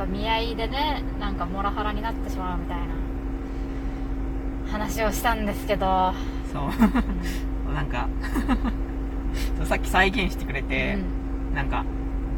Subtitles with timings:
[0.00, 2.94] か見合いでねなんかモラハラになってしまうみたいな
[4.72, 6.12] 話をしたんですけど、
[6.52, 7.72] そう。
[7.74, 8.08] なんか
[9.64, 10.96] さっき再現してくれて、
[11.48, 11.54] うん。
[11.54, 11.84] なんか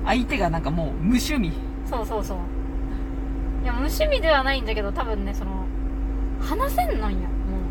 [0.06, 1.52] 相手がなんかもう無趣味。
[1.84, 2.38] そうそうそう。
[3.62, 5.66] いや無趣味ではないんだけど多分ねその
[6.40, 7.24] 話せんのんやも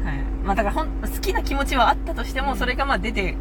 [0.04, 0.06] う。
[0.06, 0.24] はい。
[0.46, 2.58] まあだからほん好きな気持ちはあったとしても、うん。
[2.58, 3.36] それがまあ出て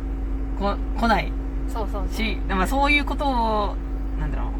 [0.59, 1.31] こ来ない
[1.69, 2.17] そうそうそう。
[2.17, 3.77] し、まあ、そういうことを
[4.19, 4.60] なんだろうまあ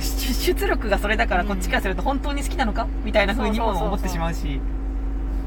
[0.00, 2.86] 出出力がそれだからうんこっちからすると本当に好きなのか？
[3.04, 4.60] みたいな風にも思ってしまうし。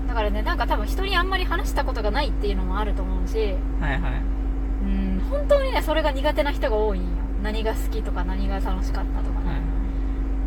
[0.08, 3.38] だからねなんか多分人にあんまり話したことがないっていうのもあると思うし。
[3.82, 4.22] はいはい。
[4.84, 7.08] うん本当にねそれが苦手な人が多いんよ。
[7.42, 9.62] 何が好きとか何が楽しかったとかね、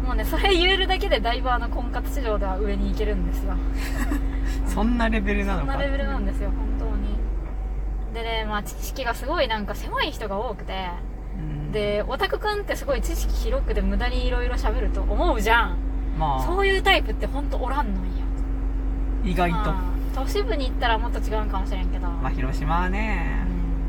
[0.05, 3.55] もうねそれ言えるだけでだいぶあの婚活市場では上に行けるんですよ。
[4.67, 5.73] そんなレベルなのか？
[5.73, 7.19] そんなレベルなんですよ本当に。
[8.15, 10.73] でねまあ知識がすごいなんか狭い人が多くて。
[10.73, 11.18] うん
[11.73, 15.77] でオタクくんってすごい知識広くて無駄にいろいろ喋ると思うじゃん。
[16.19, 16.43] まあ。
[16.43, 18.25] そういうタイプって本当おらんのんや。
[19.25, 19.57] 意外と。
[19.57, 23.47] まあ都市部に行ったらもっと違うかもしれんけど、まあ広島はね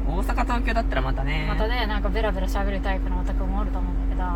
[0.08, 0.18] うん。
[0.18, 1.46] 大阪東京だったらまたね。
[1.48, 4.28] またねなんかベラベラ喋るタイプのオタクもおると思うんだけど。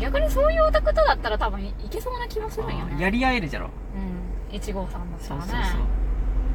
[0.00, 3.00] 逆にそういうオタクとだったら多分いけそうな気もするんよね。
[3.00, 3.70] やり合えるじゃろ。
[4.50, 4.58] うん。
[4.58, 5.46] 1号さんだったらね。
[5.46, 5.80] そうそうそう。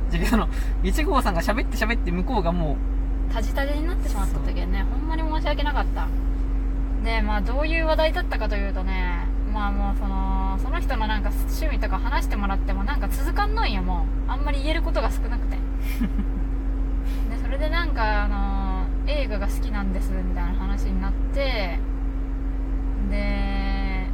[0.10, 0.48] じゃあその
[0.84, 2.78] 1号さんが喋って喋って向こうがも
[3.34, 6.08] タジタジになってしまった時はねほんまに申し訳なかった。
[7.04, 14.32] でまあどういう話題だったかというとねまあもうそのその人のなんか趣味とか話してもらってもなんか続かんのんよもう。
[14.32, 15.58] あんまり言えることが少なくて。
[17.30, 21.80] でそれでなんかあの映画が好きなんですみたいな話になって
[23.10, 24.08] で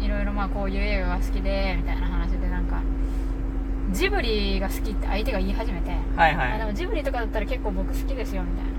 [0.00, 2.23] いろいろまあこういう映画が好きでみたいな話
[3.94, 8.74] ジブリが好きって相手が言い始めてうはいはあでもジブリとかだったら結構僕好きですよみたいな。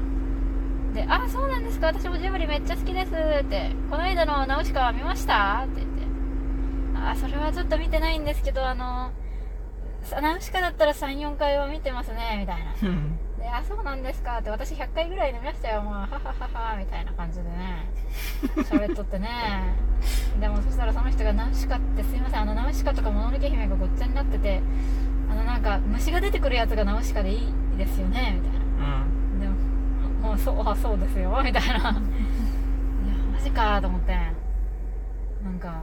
[0.94, 1.88] で「あそうなんですか？
[1.88, 6.04] 私もジブリめっちゃ好きです」って「この間のナウシカは見ました?」って言って
[6.98, 9.12] 「あそれはちょっと見てないんですけどあの
[10.04, 12.72] さナウシカだったら34回は見てますね」みたいな
[13.46, 17.86] で「あそうなんですか」って私100回ぐらい見ましたよもうははははみたいな感じでね
[18.66, 19.30] 喋っとってね
[20.40, 24.62] でもそしたらその人が「ナウシカってすいませんあのナウシカとかもののけ姫がごっちゃになってて
[25.30, 28.66] あのなんか虫が出てくるやつがナウシカでいいですよね」みたいな
[29.02, 29.56] うんでも、
[30.30, 31.76] もうそう、あ、そうですよ、みたいな。
[31.76, 31.92] いや、
[33.34, 34.14] マジかと思って。
[35.44, 35.82] なんか、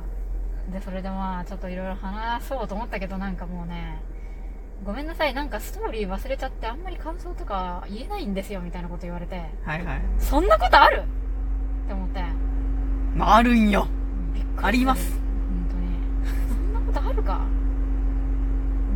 [0.70, 4.00] で、それでまあ、ちょっといろいろ話そうと思ったけど、なんかもうね、
[4.84, 10.02] ごめんなさい、なんかストーリー忘れちゃって、あんまり感想とか言えないんですよ、みたいなこと言われて、はいはい。
[10.18, 11.04] そんなことある？
[11.84, 12.24] って思って。
[13.14, 13.86] まああるんよ。
[14.34, 14.66] びっくりる。
[14.66, 15.12] あります。
[15.12, 15.20] 本
[15.70, 16.26] 当に。
[16.48, 17.40] そんなことあるか？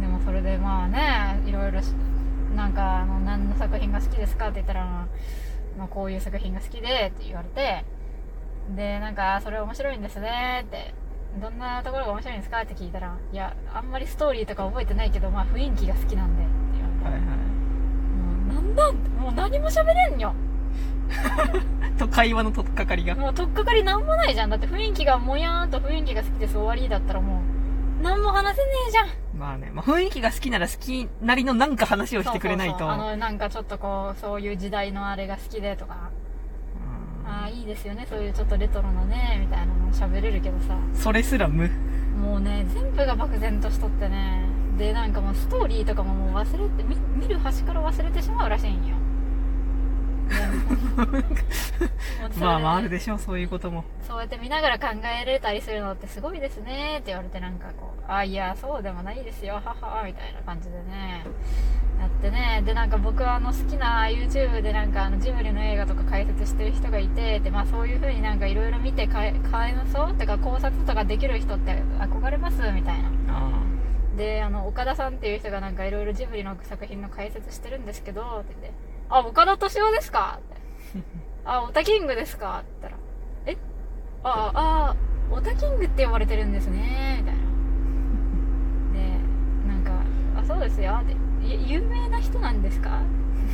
[0.01, 1.93] でもそれでまあね、いろいろし、
[2.57, 5.07] なんか、あの、何の作品が好きですかって言ったら、
[5.79, 7.85] まあ、こういう作品が好きでって言われて、
[8.75, 10.95] で、なんか、それ面白いんですねって、
[11.41, 12.63] どんなところが面白いんですか？
[12.63, 16.43] って聞いたら、いや、あんまりストーリーとか覚えてないけど、まあ雰囲気が好きなんで。
[16.43, 16.53] って
[17.05, 17.31] 言われて、はい。
[17.31, 17.37] は
[18.17, 20.35] もうなんだもう何も喋れんよ。
[21.95, 23.15] い と会話の取っかかりが。
[23.15, 24.51] もう取っかかりなんもないじゃん。
[24.51, 27.43] だって雰囲気がもやーんと雰囲気が好きです終わりだったらも
[28.01, 29.07] う、なんも話せねえじゃん。
[29.39, 32.91] まあね、まあ、雰囲気が好きなら好きなりのなんか話をしてくれないと。
[32.91, 36.26] あの、なんかちょっとこう、そういう時代のあれが好きでとか、うん
[37.29, 41.69] ああ、いいですよね、そういうちょっとレトロなね、みたいなの喋れるけどさ、それすら無？
[42.21, 44.45] もうね、全部が漠然としとってね、
[44.79, 48.97] で、なんかもうストーリーとかももう忘れて、見見る端から忘れてしまうらしいんよ。
[52.41, 53.85] まあまああるでしょうそういうことも。
[54.03, 54.89] そうやって見ながら考
[55.23, 61.25] えれたりするのってすごいですねって言われてなんかこう、あ、いや、そうでもないですよ、ははみたいな感じでね、
[62.01, 73.11] やってね、でなんか僕はあの好きな YouTube でなんかあのジブリの映画とか解説してる人がいて、でまあそういう風になんかいろいろ見てかえ感想ってか考察とかできる人って憧れますみたいな。
[73.29, 73.51] あ。
[74.17, 80.41] で、あの、岡田さんっていう人がなんかいろいろジブリの作品の解説してるんですけど、って言って、あ、岡田敏夫ですか？
[80.41, 80.57] って。
[81.45, 82.61] あ、オタキングですか？
[82.61, 83.03] って言ったら、
[83.47, 83.57] え？
[84.25, 84.97] ああ、
[85.31, 87.41] オタキングって呼ばれてるんですね、みたいな。
[88.95, 88.99] で、
[89.69, 90.03] なんか、
[90.41, 91.13] あ、そうですよ、って。
[91.47, 93.01] い有名な人なんですか？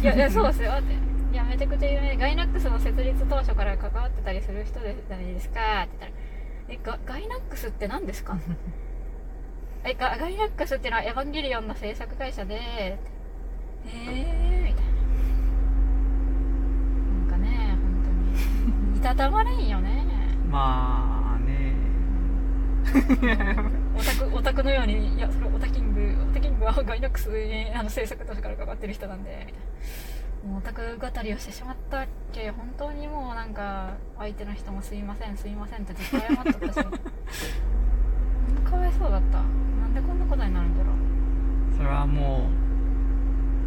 [0.00, 0.94] いや、いや、そうですよ、って。
[1.32, 2.16] いや、めちゃくちゃ有名。
[2.16, 6.12] ガイナックスの設立当初から関わってたりする人じゃないですか、って言っ
[6.80, 8.38] たら、え、ガガイナックスって何ですか？
[9.84, 14.92] えガガイナックスっていうのはエヴァンゲリオンの制作会社で、えー、みたいな。
[17.18, 18.91] なんかね、本当に。
[18.91, 20.04] いたたまれんよね。
[20.50, 21.74] まあね
[23.96, 29.52] オタク、オタクのように、いや、それオタキング、オタキングはガイナックスにあの制作当初から関わってる人なんで。
[30.46, 36.86] もうオタク語りをしてしまったっけ、本当にもうなんか、相手の人もすいません、すいませんってずっと謝っとったし。
[38.64, 42.48] かわいそうだったなんでこんなことになるんだろうそれはも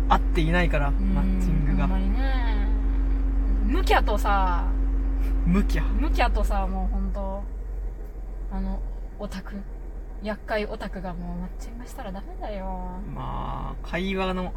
[0.10, 2.68] う合っていないからマッチングがほんまにね
[3.66, 4.66] 無キャとさ
[5.46, 7.44] 無キャ無キャとさもう本当
[8.52, 8.80] あの
[9.20, 9.56] オタク
[10.24, 12.66] 厄介オタクがもうマッチングしたらダメだよ。
[13.14, 14.54] まあ会話の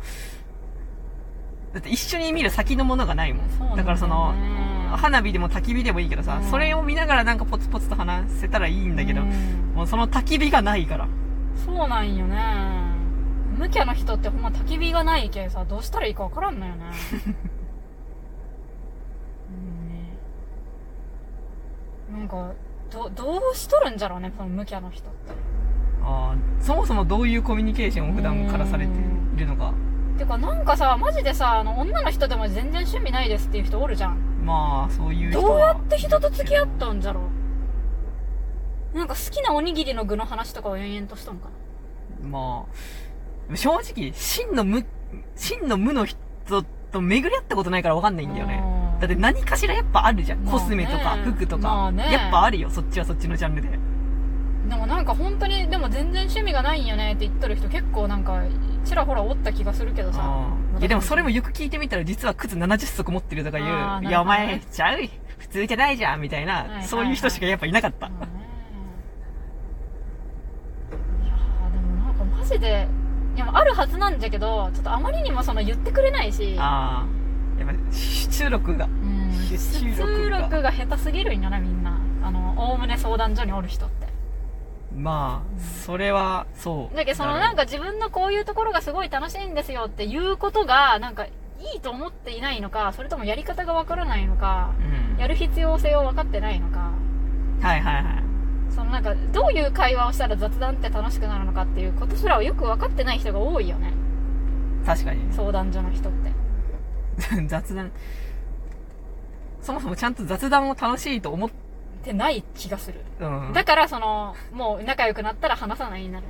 [1.72, 3.48] だって一緒に見る先のものがないもん。
[3.48, 3.52] ね。
[3.76, 4.34] だからその
[4.96, 6.50] 花火でも焚き火でもいいけどさ、うん。
[6.50, 9.72] それを見ながらなんかポツポツと話せたらいいんだけど、うん。
[9.74, 11.08] もうその焚き火がないから。
[11.64, 12.88] そうなんよね。
[13.58, 16.84] 無キャの人ってほんま焚き火がないけんさどうしたらいいかわからんのよね
[22.12, 22.54] うんねなんか
[22.90, 25.32] どどうしとるんじゃろうねその無キャの人って。
[26.02, 28.92] あーそもそもどういうコミュニケーションを普段からされて
[29.36, 29.72] いるのか。
[30.18, 34.44] てかなんかさマジでさあの女の人でも全然趣味ないですっていう人おるじゃん。
[34.44, 35.48] まあそういう人は。
[35.48, 37.22] どうやって人と付き合ったんじゃろ
[38.94, 38.98] う。
[38.98, 41.48] なんか好きなおにぎりの具の話とかを延々としとんか
[42.22, 42.28] な。
[42.28, 42.66] ま
[43.52, 44.84] あ正直真の無
[45.36, 46.18] 真の無の人
[46.90, 48.60] と巡り合ったことないから分かんないんだよね。
[48.62, 48.67] うん
[49.00, 50.60] だって何かしらやっぱあるじゃん、まあね。
[50.60, 52.12] コスメとか服とか、まあね。
[52.12, 53.68] やっぱあるよそっちはそっちのジャンルで。
[54.68, 58.42] でもなんか本当にでも全然趣味がないんよねって言っとる人結構なんか
[58.84, 60.46] ちらほらおった気がするけどさ。
[60.78, 64.08] いやでもそれもよく聞いてみたら実は靴70足持ってるとかいう、あーなるほどね。
[64.08, 65.00] いやお前ちゃう。
[65.00, 66.84] い普通じゃないじゃんみたいな、はいはい。
[66.84, 68.32] そういう人しかやっぱいなかった、まあね。
[71.24, 72.88] いやーでもなんかマジで
[73.36, 76.56] いやあるはずなんじゃけどちょっとあまりにもその言ってくれないし。
[76.58, 77.17] ああ
[77.58, 78.84] やっぱ出力が。
[78.86, 79.28] うん。
[79.50, 81.98] 力が下手すぎるんよなみんな。
[82.22, 84.08] あのおおむね相談所におる人って。
[84.96, 86.96] まあそれはそう。
[86.96, 91.32] だけどそのなんか自分のこういうところがすごい楽しいんですよっていうことがなんかい
[91.76, 94.72] いと思っていないのかそれともやり方がわからないのか
[95.14, 95.20] うん。
[95.20, 96.92] やる必要性を分かってないのか。
[97.60, 98.28] はいはいはい。
[98.72, 103.92] そのなんかどういう会話をしたら雑談って楽しくなるのかっていうことすらをよく分かってない人が多いよね。
[104.86, 105.26] 確かに。
[105.26, 106.32] ね相談所の人って
[107.46, 107.90] 雑談。
[109.60, 111.50] そもそもちゃんと雑談を楽しいと思っ
[111.98, 113.00] ってない気がする。
[113.20, 113.52] うん。
[113.52, 116.26] だからそのもう仲良くなったら話さないになる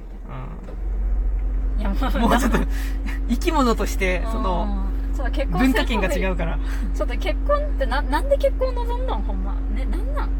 [1.78, 2.20] いやもううん。
[2.22, 2.58] もうちょっと
[3.28, 4.86] 生き物としてその
[5.32, 6.58] 結婚文化圏が違ううから。
[6.94, 9.54] ちょっと結婚ってななんで結婚望んだんほんま。
[9.74, 10.30] ねなんなん？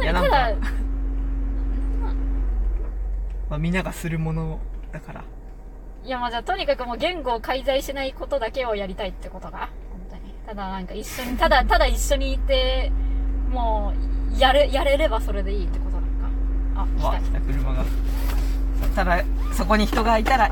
[0.00, 0.56] いやなんかただ
[3.50, 4.60] まあ、みんながするもの
[4.92, 5.24] だから
[6.04, 10.32] いやまあじゃあとにかくもう言語を介在しないことだけをやりたいってことが本当に。
[10.46, 12.90] ただなんか一緒にただただ一緒にいて
[13.50, 13.92] も
[14.34, 17.02] うやれやれればそれでいいってことなんか？
[17.02, 17.40] あわ来来た。
[17.40, 17.84] 車が。
[18.94, 20.50] ただそこに人がいたら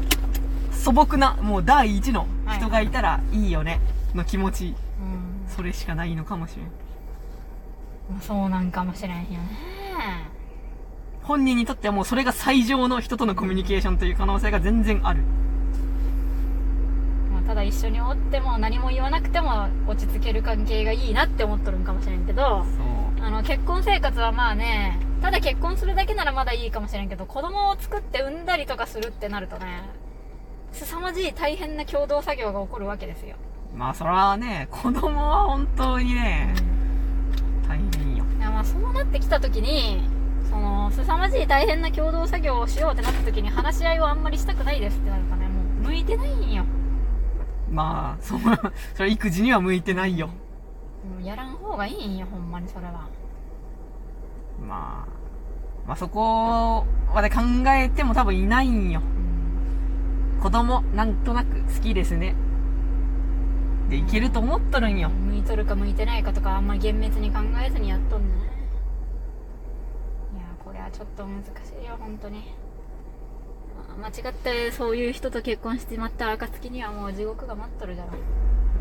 [0.73, 2.27] 素朴なもう第一の
[2.59, 3.81] 人がいたらいいよね。
[4.15, 4.73] の気持ち。
[4.73, 5.57] たうん。
[5.57, 6.67] それしかないのかもしれん。
[8.11, 10.25] まあそうなんかもしれんよね
[11.26, 15.23] 本人にとってはもうそれが最上の人とのコミュニケーションという可能性が全然ある。
[17.32, 22.64] まあ、ただ一緒におっても何も言わなくても落ち着ける関係がいいなって思っとるんかもしれんけど
[23.20, 29.82] あの結婚生活はまあねただ結婚するだけならまだいいかもしれんけど子供を作って産んだりとかするってなるとね
[30.73, 33.34] 凄まじい大変な共同作業が起こるわけですよ、
[33.75, 36.55] まあそれはね子供は本当にね
[37.67, 38.25] 大変よ。
[38.38, 40.16] いやまあそうなってきた時に
[40.56, 46.64] その凄まじい大変な共同作業をしようってなった時に話し合いをあんまりしたくないですってなるとねもう向いてないんよ。
[47.71, 48.37] まあそ
[48.95, 50.31] それ育児には向いてないよ。
[51.23, 53.09] やらん方がいいんよほんまにそれは。
[54.66, 55.09] まあ
[55.87, 59.00] まあそこまで考えても多分いないんよ。
[59.00, 60.40] うん。
[60.40, 62.35] 子供なんとなく好きですね。
[63.90, 65.11] でいけると思っとるんよ。
[65.11, 68.56] 向いとるか向いてないかとかあんまり厳密に考えずにやっとんね
[70.97, 71.49] ちょっと難し
[71.83, 72.45] いよ本当に。
[73.99, 78.12] まあ間違ってそういう人と結婚してしまった暁にはもう地獄が待っとるじゃろ、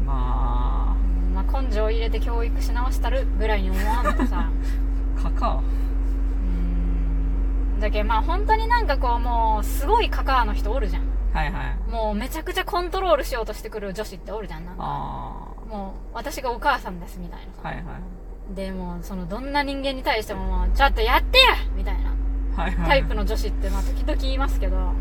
[0.06, 4.50] まうんまあ、根性を入れて教育し直したるぐらいに思わんとさ。
[5.18, 5.60] あ かか。
[5.60, 5.62] う
[7.78, 7.82] ん。
[7.82, 11.02] だけどまあ本当になんかこうもうすごいカカアの人おるじゃん。
[11.34, 11.78] はいはい。
[11.92, 14.72] もうめちゃくちゃコントロールしようとしてくる女子っておるじゃんな。
[14.74, 14.86] んかあ
[15.70, 18.16] もう私がお母さんですみたいなはいはい。
[18.54, 21.46] でもそのどんな人間に対してももうちょっとやってや
[21.76, 22.05] みたいな
[22.56, 24.94] タイプの女子ってまあ時々言いますけど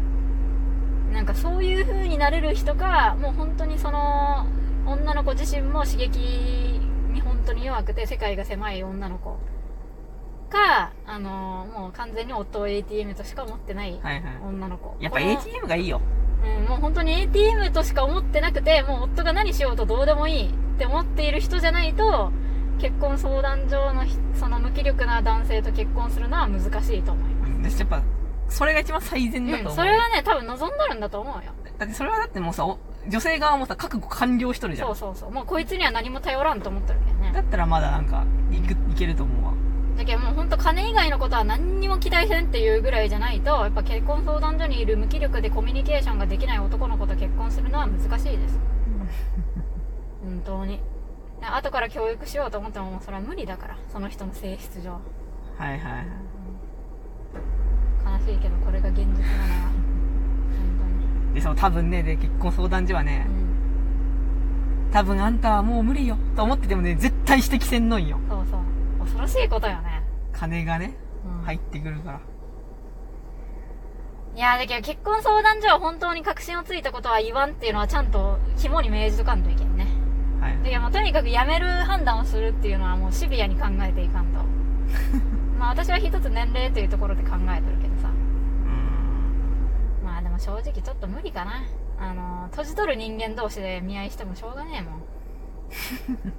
[1.12, 4.46] なんかそういう風になれる人かもう本当にその
[4.86, 6.18] 女の子自身も刺激
[7.12, 9.38] に本当に弱くて世界が狭い女の子
[10.54, 14.36] かあのもう完全に夫を ATM としか思ってないはいはい。
[14.46, 14.96] 女の子。
[15.00, 16.00] やっぱ ATM がいいよ。
[16.44, 22.30] うん、もう本当に ATM としか思ってなくて、もう夫が何しようとどうでもいいって思っている人じゃないと、
[22.78, 27.33] 結婚相談所のひその無気力な男性と結婚するのは難しいと思います。
[27.68, 28.02] やっぱ
[28.48, 29.72] それが一番最善だと思う。
[29.72, 31.52] うん、それはね、多分望んどるんだと思うよ。
[31.78, 32.78] だってそれはだってもうさ、お
[33.08, 34.88] 女性側もさ、覚悟完了しとるじゃん。
[34.88, 35.30] そうそうそう。
[35.30, 37.32] もうこいつには何も頼らんと思ってるけどね。
[37.32, 39.52] だったらまだなんか、いく、いけると思うわ。
[39.96, 48.58] だけどもうほんと金以外のことは何にも期待せんっていうぐらいじゃないと、やっぱ結婚相談所にいる無気力でコミュニケーションができない男の子と結婚するのは難しいです。
[50.22, 50.80] 本当に。
[51.42, 53.76] 後から教育しようと思ってももうそれは無理だから。
[53.92, 54.92] その人の性質上。
[54.92, 54.98] は
[55.60, 56.06] いはいはい。
[58.04, 59.20] 悲しいけどこれが現実なのは。
[60.78, 63.30] 本で、その多分ね、で、結婚相談所はねう
[64.90, 64.90] ん。
[64.92, 66.16] 多分あんたはもう無理よ。
[66.36, 68.18] と思っててもね、絶対指摘せんのんよ。
[68.28, 68.60] そうそう。
[69.00, 70.02] 恐ろしいことよね。
[70.32, 72.20] 金がね、うん入ってくるから。
[74.34, 79.86] いやだけど結婚相談所は本当に確信をついたことは言わんっていうのはちゃんと肝に銘じとかんといけんね。
[80.40, 80.58] はい。
[80.68, 84.40] でもうとにかく辞める判断をするっていうのはもうシビアに考えていかんと。
[85.56, 87.93] まあ私は一つ年齢というところで考えてるけど
[90.34, 91.62] も正直ちょっと無理かな。
[91.98, 94.98] あの、閉じとる人間同士で見合いしてもしょうがねえも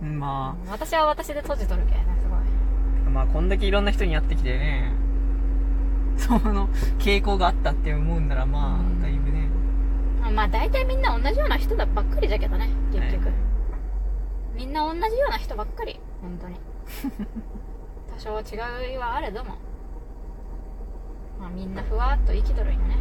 [0.07, 0.19] ん。
[0.19, 2.39] ま私は私で閉じとるけね、すごい。
[3.07, 4.91] あ、まあこんだけいろんな人にやってきてね、
[6.17, 6.67] その
[6.99, 9.49] 傾向があったって思うんならまうんあ、だいぶね。
[10.31, 13.25] まあ大体みんな同じような人だばっかりじゃけどね、結局。
[13.27, 13.35] はい
[14.55, 16.55] みんな同じような人ばっかり、本当に。
[18.15, 19.55] 多少違いはあれども。
[21.37, 22.95] まあみんなふわっと生きとるんよね。